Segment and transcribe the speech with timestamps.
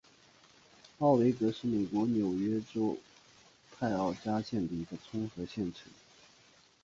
[0.97, 2.97] 奥韦戈是美国纽约州
[3.77, 5.93] 泰奥加县的一个村和县城。